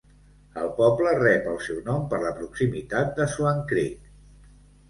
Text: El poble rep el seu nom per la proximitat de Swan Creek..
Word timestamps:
El 0.61 0.69
poble 0.77 1.11
rep 1.19 1.45
el 1.51 1.59
seu 1.67 1.77
nom 1.89 2.09
per 2.13 2.21
la 2.25 2.33
proximitat 2.39 3.15
de 3.21 3.29
Swan 3.35 3.63
Creek.. 3.75 4.09